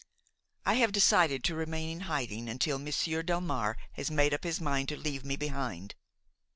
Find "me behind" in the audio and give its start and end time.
5.23-5.93